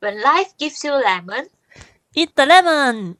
[0.00, 1.48] When life gives you lemon,
[2.14, 3.16] Eat the lemon!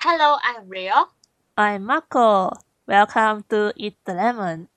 [0.00, 1.08] hello, I'm Rio.
[1.56, 2.50] I'm Marco.
[2.86, 4.68] Welcome to Eat the Lemon.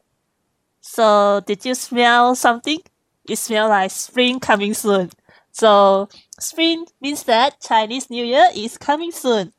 [0.81, 2.79] So, did you smell something?
[3.27, 5.11] It smells like spring coming soon.
[5.51, 9.53] So, spring means that Chinese New Year is coming soon.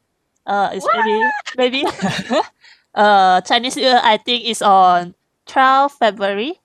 [0.47, 1.85] Uh, it's maybe maybe
[2.95, 5.15] uh Chinese New Year I think is on
[5.47, 6.61] 12 February,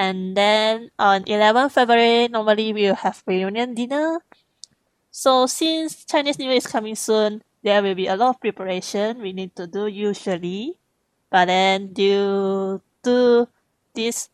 [0.00, 4.24] and then on 11 February normally we'll have reunion dinner.
[5.12, 9.20] So since Chinese New Year is coming soon, there will be a lot of preparation
[9.20, 10.80] we need to do usually.
[11.28, 13.48] But then due to
[13.92, 14.30] this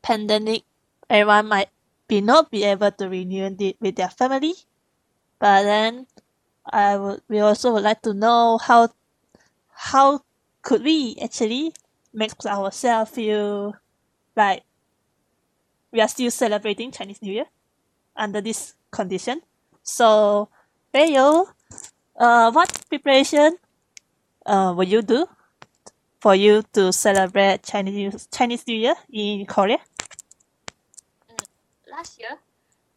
[0.00, 0.64] pandemic,
[1.10, 1.68] everyone might
[2.08, 4.54] be not be able to it with their family.
[5.38, 6.06] But then
[6.64, 8.88] I would we also would like to know how
[9.92, 10.24] how
[10.62, 11.76] could we actually
[12.16, 13.76] make ourselves feel
[14.34, 14.64] like
[15.92, 17.46] we are still celebrating Chinese New Year
[18.16, 19.40] under this condition.
[19.82, 20.48] So,
[20.92, 21.46] Bayo,
[22.16, 23.56] uh, what preparation
[24.46, 25.26] uh, will you do
[26.20, 29.78] for you to celebrate Chinese Chinese New Year in Korea?
[31.90, 32.38] Last year,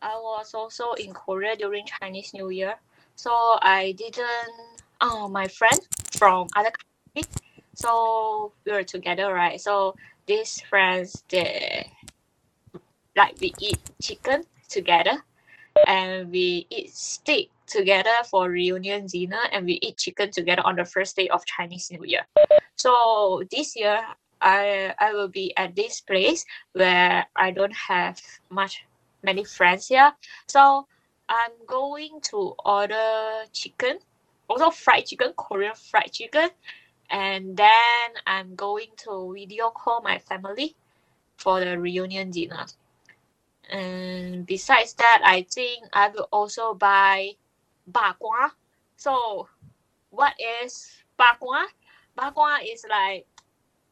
[0.01, 2.75] I was also in Korea during Chinese New Year,
[3.15, 4.83] so I didn't.
[5.01, 5.79] Oh, my friend
[6.17, 7.29] from other country,
[7.73, 9.59] so we were together, right?
[9.59, 11.91] So these friends, they
[13.15, 15.23] like we eat chicken together,
[15.87, 20.85] and we eat steak together for reunion dinner, and we eat chicken together on the
[20.85, 22.25] first day of Chinese New Year.
[22.75, 24.01] So this year,
[24.41, 28.19] I I will be at this place where I don't have
[28.49, 28.83] much
[29.23, 30.11] many friends here.
[30.47, 30.87] So
[31.29, 33.99] I'm going to order chicken,
[34.49, 36.49] also fried chicken, Korean fried chicken,
[37.09, 40.75] and then I'm going to video call my family
[41.37, 42.65] for the reunion dinner.
[43.69, 47.35] And besides that, I think I will also buy
[47.89, 48.51] bakwa.
[48.97, 49.47] So,
[50.09, 51.65] what is bakwa?
[52.17, 53.25] Bakwa is like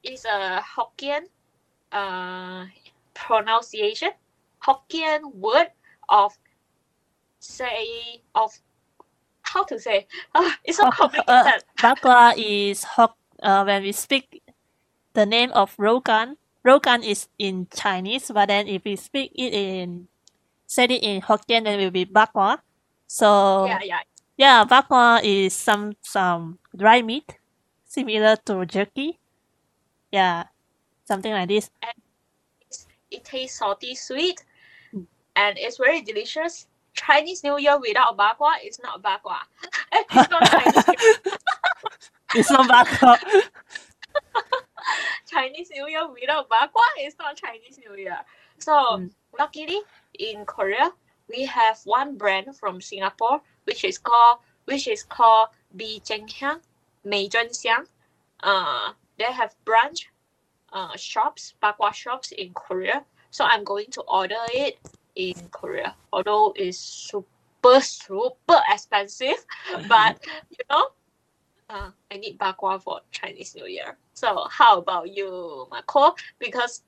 [0.03, 1.25] it's a Hokkien
[1.91, 2.65] uh
[3.13, 4.11] pronunciation
[4.63, 5.67] Hokkien word
[6.07, 6.31] of
[7.39, 8.53] say of
[9.43, 11.63] how to say uh, it's so Uh, complicated.
[11.81, 13.17] Bakwa is hok.
[13.41, 14.43] Uh, when we speak
[15.13, 20.07] the name of Rogan, Rogan is in Chinese, but then if we speak it in
[20.67, 22.59] say it in Hokkien, then it will be bakwa.
[23.07, 23.99] So yeah, yeah.
[24.37, 27.37] yeah, bakwa is some some dry meat,
[27.85, 29.19] similar to jerky.
[30.11, 30.45] Yeah,
[31.05, 31.69] something like this.
[33.11, 34.43] It tastes salty sweet
[34.93, 35.07] Mm.
[35.35, 36.67] and it's very delicious.
[36.93, 39.39] Chinese New Year without bakwa is not bakwa.
[39.93, 41.17] it's not Chinese
[42.35, 43.17] It's not bakwa.
[45.31, 48.19] Chinese New Year without bakwa is not Chinese New Year.
[48.59, 49.11] So Mm.
[49.39, 49.79] luckily
[50.19, 50.91] in Korea
[51.29, 56.59] we have one brand from Singapore which is called which is called Bi Zheng Xiang,
[57.03, 57.85] Mei Zhen Xiang.
[58.43, 60.09] Uh, they have branch
[60.73, 63.05] uh, shops, bakwa shops in Korea.
[63.31, 64.79] So I'm going to order it
[65.15, 65.95] in Korea.
[66.13, 69.45] Although it's super super expensive,
[69.87, 70.17] but
[70.49, 70.85] you know,
[71.71, 73.97] uh, I need bakwa for Chinese New Year.
[74.13, 76.15] So how about you, Marco?
[76.39, 76.83] Because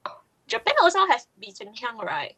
[0.48, 2.36] Japan also has Bee Cheng Hiang, right?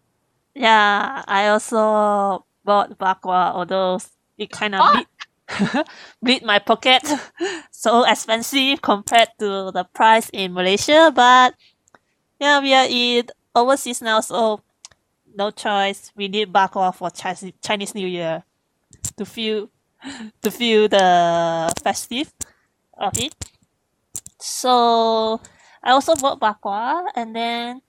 [0.54, 4.00] Yeah, I also bought bakwa, although
[4.38, 4.94] it kind of Oh.
[4.94, 5.08] beat,
[6.24, 7.04] beat my pocket.
[7.72, 11.12] so expensive compared to the price in Malaysia.
[11.14, 11.56] But
[12.40, 13.26] yeah, we are in
[13.56, 14.62] overseas now, so
[15.36, 16.12] no choice.
[16.16, 18.44] We need bakwa for Chinese Chinese New Year
[19.18, 19.70] to feel
[20.42, 22.32] to feel the festive
[22.98, 23.34] of it.
[24.40, 25.42] So
[25.84, 27.82] I also bought bakwa, and then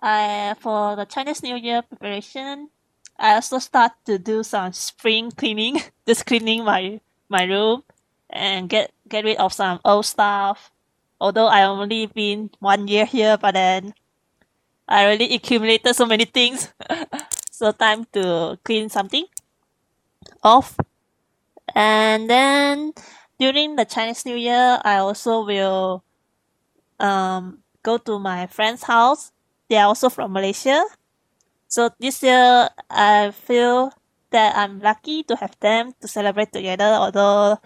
[0.00, 2.68] I for the Chinese New Year preparation,
[3.18, 7.84] I also start to do some spring cleaning, just cleaning my my room
[8.30, 10.72] and get get rid of some old stuff.
[11.20, 13.94] Although I only been one year here, but then
[14.88, 16.72] I already accumulated so many things.
[17.50, 19.26] so time to clean something
[20.42, 20.76] off.
[21.74, 22.92] And then
[23.38, 26.04] during the Chinese New Year, I also will
[27.00, 29.32] um go to my friend's house.
[29.68, 30.82] They are also from Malaysia.
[31.68, 33.92] So this year, I feel
[34.30, 36.96] that I'm lucky to have them to celebrate together.
[37.00, 37.58] Although,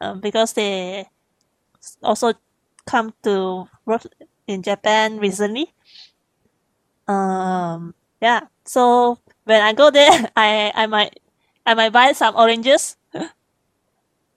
[0.00, 1.06] um, because they
[2.02, 2.34] also
[2.86, 4.02] come to work
[4.46, 5.74] in Japan recently.
[7.08, 8.46] Um, yeah.
[8.64, 11.18] So when I go there, I I might
[11.66, 12.96] I might buy some oranges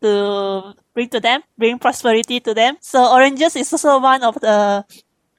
[0.03, 2.77] to bring to them, bring prosperity to them.
[2.81, 4.85] So oranges is also one of the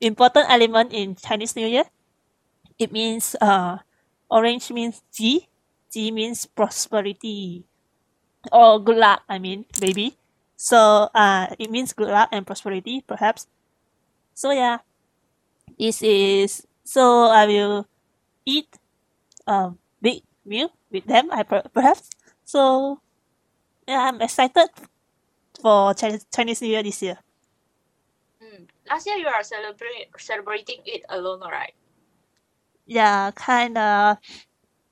[0.01, 1.85] important element in Chinese New Year.
[2.79, 3.79] It means uh,
[4.31, 5.49] orange means 吉
[5.93, 7.65] Ji means prosperity
[8.53, 10.17] or good luck, I mean, maybe.
[10.57, 13.47] So uh, it means good luck and prosperity, perhaps.
[14.35, 14.79] So yeah,
[15.79, 17.87] this is so I will
[18.47, 18.69] eat
[19.47, 19.73] a
[20.03, 22.11] big meal with them, I per- perhaps.
[22.45, 23.01] So
[23.87, 24.69] yeah, I'm excited
[25.61, 27.19] for Chinese, Chinese New Year this year.
[28.43, 28.67] Mm.
[28.89, 31.75] Last year you are celebrating celebrating it alone, right?
[32.87, 34.19] Yeah, kind of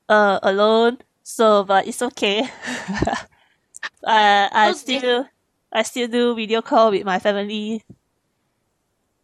[0.09, 0.99] uh, alone.
[1.23, 2.49] So, but it's okay.
[4.07, 5.27] I I still
[5.73, 7.83] I still do video call with my family.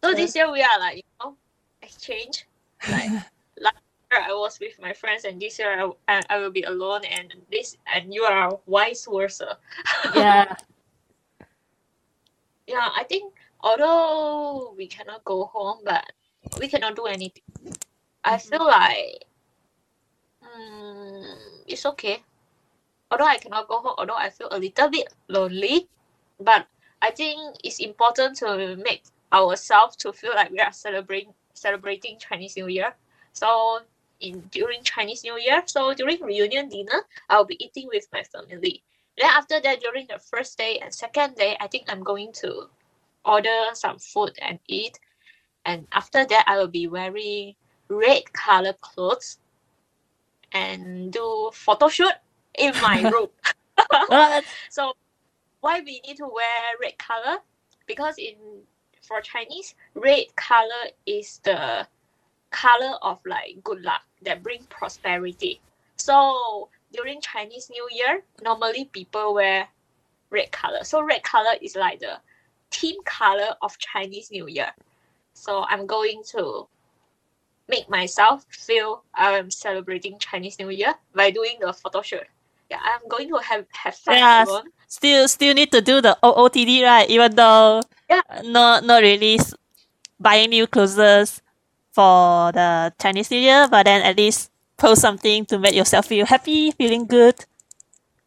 [0.05, 1.37] So this year we are like you know
[1.83, 2.47] exchange.
[2.89, 3.11] Like
[4.11, 7.77] I was with my friends, and this year I, I, will be alone, and this
[7.93, 9.59] and you are vice versa.
[10.15, 10.47] Yeah.
[12.67, 16.05] yeah, I think although we cannot go home, but
[16.59, 17.43] we cannot do anything.
[18.25, 18.49] I Mhm.
[18.49, 19.25] feel like
[20.43, 22.23] mm, it's okay.
[23.11, 25.89] Although I cannot go home, although I feel a little bit lonely,
[26.41, 26.67] but
[27.03, 32.57] I think it's important to make ourselves to feel like we are celebrating celebrating Chinese
[32.57, 32.95] New Year.
[33.33, 33.81] So
[34.21, 38.83] in during Chinese New Year, so during reunion dinner, I'll be eating with my family.
[39.17, 42.69] Then after that, during the first day and second day, I think I'm going to
[43.25, 44.99] order some food and eat.
[45.65, 47.55] And after that, I will be wearing
[47.89, 49.39] red color clothes
[50.53, 52.15] and do photo shoot
[52.57, 53.29] in my room.
[54.71, 54.95] So
[55.61, 57.39] why we need to wear red color?
[57.87, 58.37] Because in
[59.03, 61.87] for Chinese, red color is the
[62.51, 65.61] color of like good luck that bring prosperity.
[65.97, 69.69] So during Chinese New Year, normally people wear
[70.31, 70.85] red color.
[70.85, 72.19] So red color is like the
[72.71, 74.73] team color of Chinese New Year.
[75.35, 76.67] So I'm going to
[77.69, 82.25] make myself feel I'm celebrating Chinese New Year by doing the photo shoot.
[82.71, 84.19] Yeah, I'm going to have have fun
[84.49, 84.69] alone.
[84.89, 87.09] Still still need to do the OOTD, right?
[87.09, 88.23] Even though Yeah.
[88.45, 89.39] not not really
[90.21, 91.41] buying new clothes
[91.99, 96.23] for the Chinese New Year, but then at least post something to make yourself feel
[96.31, 97.35] happy, feeling good.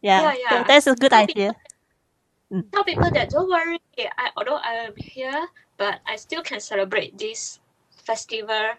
[0.04, 0.50] Yeah, Yeah, yeah.
[0.52, 1.56] that- that's a good Some idea.
[2.52, 2.86] Tell mm.
[2.86, 3.80] people that don't worry.
[3.96, 5.48] I, although I am here,
[5.80, 7.64] but I still can celebrate this
[7.96, 8.76] festival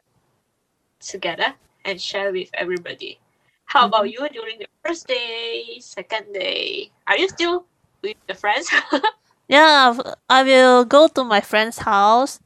[1.00, 1.56] together
[1.88, 3.16] and share with everybody.
[3.64, 4.28] How about mm-hmm.
[4.28, 6.92] you during the first day, second day?
[7.08, 7.64] Are you still
[8.04, 8.68] with the friends?
[9.48, 9.92] Yeah,
[10.30, 12.40] I will go to my friend's house,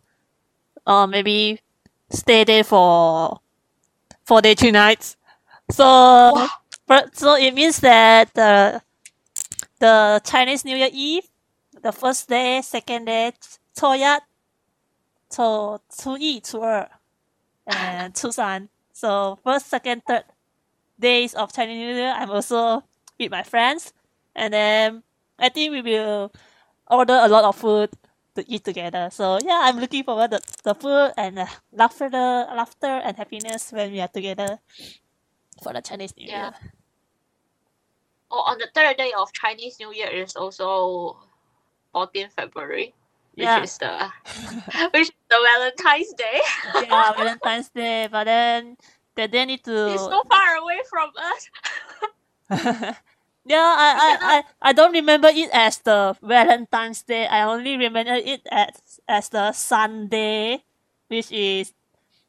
[0.87, 1.61] or maybe
[2.10, 3.40] stay there for
[4.24, 5.18] four days, two nights.
[5.72, 6.50] So, Wow.
[6.88, 8.82] but so it means that the
[9.80, 11.28] the Chinese New Year Eve,
[11.82, 13.34] the first day, second day,
[13.74, 14.04] 初一、
[15.30, 16.90] 初初一、初二
[17.66, 18.68] and 初三.
[18.94, 20.26] So first, second, third
[21.00, 22.84] days of Chinese New Year, I'm also
[23.18, 23.94] with my friends,
[24.36, 25.04] and then
[25.40, 26.32] I think we will
[26.90, 27.90] order a lot of food
[28.37, 29.09] to eat together.
[29.13, 33.93] So yeah, I'm looking forward to the food and uh, laughter, laughter and happiness when
[33.93, 34.59] we are together
[35.63, 36.53] for the Chinese New Yeah.
[36.53, 36.55] Year.
[38.31, 41.17] oh, on the third day of Chinese New Year is also
[41.95, 42.95] 14th February,
[43.35, 43.63] which Yeah.
[43.63, 44.13] is the
[44.95, 46.41] which is the Valentine's Day.
[46.89, 48.77] yeah, Valentine's Day, but then
[49.17, 49.93] they they need to.
[49.95, 51.41] it's so far away from us.
[53.47, 57.27] yeah, I, I, I, I don't remember it as the Valentine's Day.
[57.27, 60.65] I only remember it as as the Sunday,
[61.09, 61.73] which is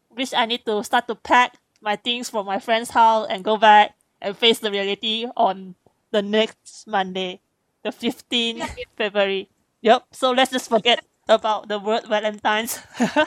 [0.10, 3.58] which I need to start to pack my things from my friend's house and go
[3.58, 5.75] back and face the reality on
[6.12, 7.42] the next Monday,
[7.84, 8.86] the 15th Yeah, yeah.
[8.98, 9.50] February.
[9.82, 10.06] Yep.
[10.13, 12.80] So let's just forget about the word Valentine's.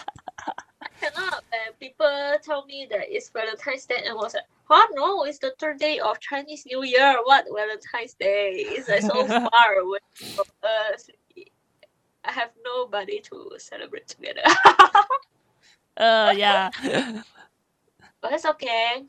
[1.14, 1.44] cannot.
[1.52, 4.86] Uh, people tell me that it's Valentine's Day, and I was like, "Huh?
[4.92, 7.16] No, it's the third day of Chinese New Year.
[7.24, 8.52] What Valentine's Day?
[8.68, 11.08] It's like so far away from us.
[12.24, 14.42] I have nobody to celebrate together.
[15.96, 16.70] uh, yeah.
[18.20, 19.04] but it's okay.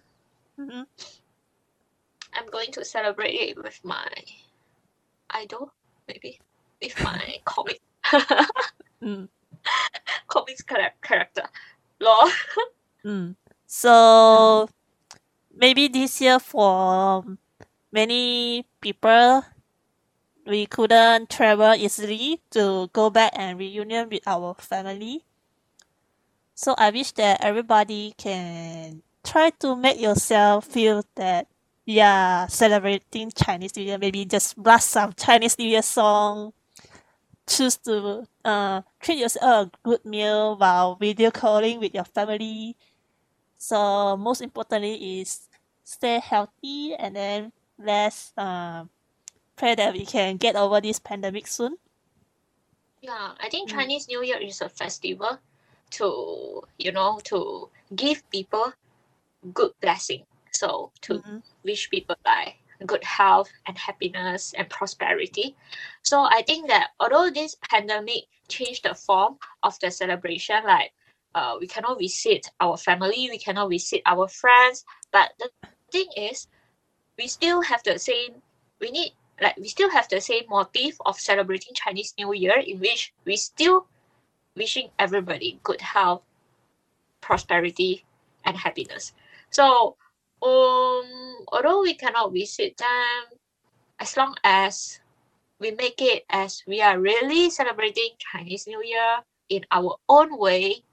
[0.60, 0.86] Mhm.
[2.34, 4.08] I'm going to celebrate it with my
[5.32, 5.74] idol,
[6.08, 6.40] maybe
[6.82, 7.82] with my comic
[9.04, 9.28] Mm.
[10.28, 11.44] comics chara- character.
[12.02, 12.30] Lol.
[13.02, 13.34] Mm.
[13.66, 14.70] So
[15.50, 17.26] maybe this year for
[17.92, 19.42] many people
[20.46, 25.26] we couldn't travel easily to go back and reunion with our family.
[26.54, 31.48] So I wish that everybody can try to make yourself feel that
[31.86, 36.54] yeah, celebrating Chinese New Year, maybe just blast some Chinese New Year song.
[37.52, 42.78] Choose to uh treat yourself a good meal while video calling with your family.
[43.58, 45.50] So most importantly is
[45.84, 48.90] stay healthy and then let's um
[49.58, 51.78] pray that we can get over this pandemic soon.
[53.02, 53.74] Yeah, I think Mm.
[53.76, 55.40] Chinese New Year is a festival
[55.98, 58.74] to, you know, to give people
[59.54, 60.26] good blessing.
[60.52, 61.44] So to Mhm.
[61.64, 65.56] wish people like good health and happiness and prosperity.
[66.04, 70.92] So I think that although this pandemic changed the form of the celebration, like
[71.36, 75.50] uh, we cannot visit our family, we cannot visit our friends, but the
[75.92, 76.48] thing is,
[77.18, 78.42] we still have the same.
[78.80, 82.80] We need like we still have the same motive of celebrating Chinese New Year, in
[82.80, 83.88] which we still
[84.56, 86.24] wishing everybody good health,
[87.22, 88.06] prosperity,
[88.46, 89.14] and happiness.
[89.50, 89.96] So,
[90.42, 93.40] um, although we cannot visit them,
[94.00, 95.00] as long as
[95.60, 100.84] we make it as we are really celebrating Chinese New Year in our own way,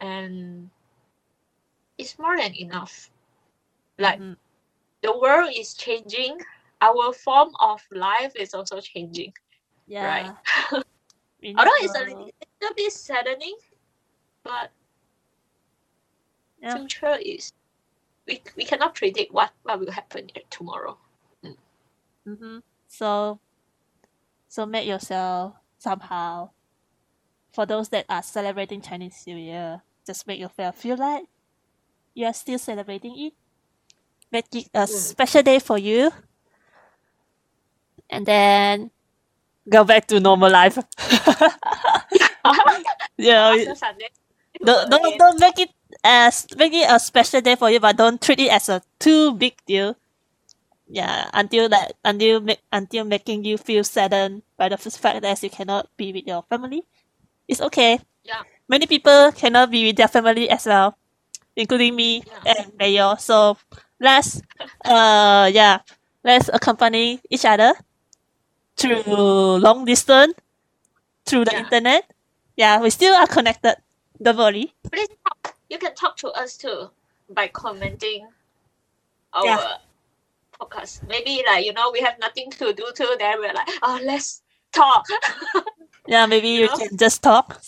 [0.00, 0.70] and
[1.98, 3.10] it's more than enough.
[3.98, 4.36] Like Mhm.
[5.02, 6.38] the world is changing,
[6.80, 9.34] our form of life is also changing.
[9.86, 10.00] Yeah.
[10.00, 10.34] Right.
[11.56, 12.16] Although it's a little,
[12.60, 13.56] little bit saddening,
[14.42, 14.70] but
[16.60, 16.88] Yeah.
[16.88, 17.52] future is
[18.26, 20.98] we, we cannot predict what, what will happen tomorrow.
[22.26, 22.58] Mm-hmm.
[22.88, 23.38] So,
[24.48, 26.50] so make yourself somehow.
[27.52, 31.24] For those that are celebrating Chinese New Year, just make yourself feel like
[32.14, 33.32] you are still celebrating it.
[34.32, 36.10] Make it a special day for you,
[38.10, 38.90] and then
[39.68, 40.76] go back to normal life.
[43.16, 43.54] yeah,
[44.64, 45.70] don't, don't, don't make it
[46.04, 49.34] as make it a special day for you, but don't treat it as a too
[49.34, 49.96] big deal.
[50.88, 55.50] Yeah, until that until make until making you feel saddened by the fact that you
[55.50, 56.84] cannot be with your family.
[57.48, 58.00] It's okay.
[58.24, 58.42] Yeah.
[58.68, 60.96] Many people cannot be with their family as well,
[61.56, 62.54] including me Yeah.
[62.56, 63.16] and Mayo.
[63.16, 63.58] So
[64.00, 64.42] let's
[64.84, 65.80] uh yeah,
[66.24, 67.74] let's accompany each other
[68.76, 70.34] through long distance
[71.26, 71.60] through the Yeah.
[71.60, 72.04] internet.
[72.56, 73.76] Yeah, we still are connected.
[74.22, 74.72] Don't worry.
[75.74, 76.86] You can talk to us too
[77.34, 78.28] by commenting
[79.34, 79.76] our Yeah.
[80.54, 81.02] podcast.
[81.08, 83.10] Maybe like you know we have nothing to do too.
[83.18, 85.04] Then we're like, oh, let's talk.
[86.06, 86.76] Yeah, maybe You you know?
[86.78, 87.58] can just talk.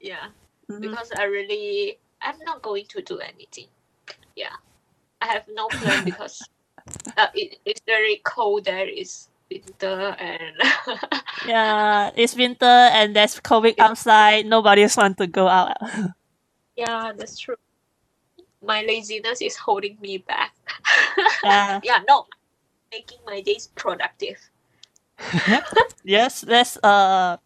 [0.00, 0.30] yeah,
[0.70, 0.80] Mhm.
[0.80, 3.68] because I really I'm not going to do anything.
[4.36, 4.56] Yeah,
[5.20, 6.40] I have no plan because
[7.18, 8.86] uh, it, it's very cold there.
[8.88, 10.56] It's winter and
[11.46, 12.64] Yeah, it's winter
[12.96, 14.46] and there's COVID outside.
[14.46, 15.76] Nobody's want to go out.
[16.78, 17.58] Yeah, that's true.
[18.62, 20.54] My laziness is holding me back.
[21.44, 21.80] yeah.
[21.82, 22.26] yeah, no,
[22.94, 24.38] making my days productive.
[26.04, 27.36] Yes, let's uh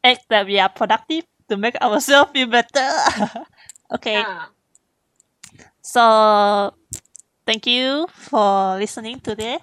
[0.00, 2.88] act that we are productive to make ourselves feel better.
[3.94, 4.24] okay.
[4.24, 4.46] Yeah.
[5.82, 6.72] So
[7.44, 9.58] thank you for listening today.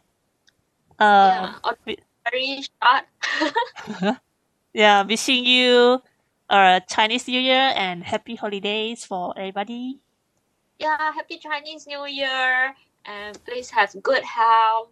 [0.99, 1.55] Uh
[1.87, 1.95] yeah,
[2.29, 3.03] very short.
[4.73, 6.03] yeah, wishing you
[6.49, 9.99] a Chinese New Year and happy holidays for everybody.
[10.79, 12.75] Yeah, happy Chinese New Year,
[13.05, 14.89] and please have good health,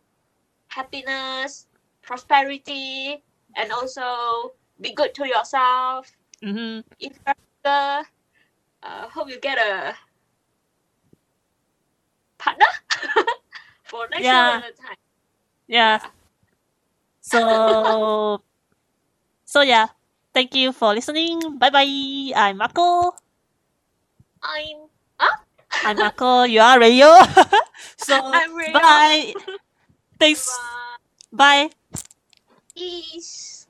[0.68, 1.68] happiness,
[2.02, 3.24] prosperity,
[3.56, 6.12] and also be good to yourself.
[6.44, 6.82] Mm-hmm.
[7.00, 7.36] If you're
[7.66, 8.04] uh,
[9.10, 9.96] hope you get a
[12.38, 12.66] partner
[13.84, 14.62] for next Yeah.
[14.62, 14.98] year time.
[15.68, 16.00] Yeah.
[17.22, 18.42] So
[19.46, 19.88] so yeah.
[20.36, 21.40] Thank you for listening.
[21.58, 22.34] Bye bye.
[22.36, 23.16] I'm Marco.
[24.44, 24.90] I'm
[25.86, 26.44] I'm Marco.
[26.44, 27.16] You are Rayo.
[27.98, 28.74] so I'm Rayo.
[28.74, 29.34] bye.
[30.20, 30.48] Thanks.
[31.32, 31.70] Bye.
[31.70, 31.70] Bye.
[32.76, 33.65] Peace.